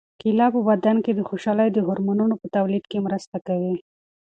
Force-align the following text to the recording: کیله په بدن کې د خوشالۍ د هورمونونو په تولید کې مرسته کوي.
کیله 0.21 0.47
په 0.55 0.59
بدن 0.69 0.97
کې 1.05 1.11
د 1.15 1.21
خوشالۍ 1.29 1.69
د 1.71 1.77
هورمونونو 1.85 2.35
په 2.41 2.47
تولید 2.55 2.83
کې 2.91 3.03
مرسته 3.05 3.37
کوي. 3.47 3.75